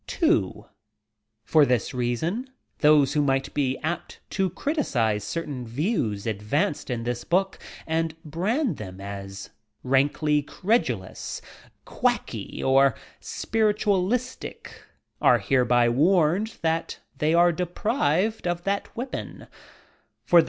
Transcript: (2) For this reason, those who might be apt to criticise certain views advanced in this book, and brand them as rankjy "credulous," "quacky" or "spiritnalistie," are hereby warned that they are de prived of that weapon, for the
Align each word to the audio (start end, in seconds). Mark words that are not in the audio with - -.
(2) 0.07 0.65
For 1.43 1.63
this 1.63 1.93
reason, 1.93 2.49
those 2.79 3.13
who 3.13 3.21
might 3.21 3.53
be 3.53 3.77
apt 3.83 4.19
to 4.31 4.49
criticise 4.49 5.23
certain 5.23 5.63
views 5.67 6.25
advanced 6.25 6.89
in 6.89 7.03
this 7.03 7.23
book, 7.23 7.59
and 7.85 8.15
brand 8.23 8.77
them 8.77 8.99
as 8.99 9.51
rankjy 9.85 10.41
"credulous," 10.47 11.39
"quacky" 11.85 12.63
or 12.63 12.95
"spiritnalistie," 13.21 14.71
are 15.21 15.37
hereby 15.37 15.87
warned 15.87 16.57
that 16.63 16.97
they 17.19 17.35
are 17.35 17.51
de 17.51 17.67
prived 17.67 18.47
of 18.47 18.63
that 18.63 18.95
weapon, 18.97 19.45
for 20.25 20.39
the 20.39 20.39